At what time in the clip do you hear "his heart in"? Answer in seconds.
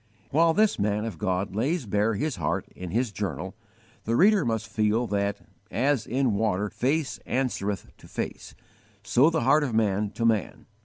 2.15-2.89